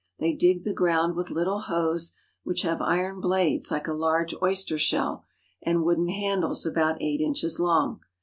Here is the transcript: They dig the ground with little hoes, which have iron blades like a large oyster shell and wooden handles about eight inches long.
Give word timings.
They 0.17 0.33
dig 0.33 0.63
the 0.63 0.73
ground 0.73 1.15
with 1.15 1.29
little 1.29 1.59
hoes, 1.59 2.13
which 2.41 2.63
have 2.63 2.81
iron 2.81 3.21
blades 3.21 3.69
like 3.69 3.87
a 3.87 3.93
large 3.93 4.33
oyster 4.41 4.79
shell 4.79 5.25
and 5.61 5.83
wooden 5.83 6.09
handles 6.09 6.65
about 6.65 6.99
eight 6.99 7.21
inches 7.21 7.59
long. 7.59 7.99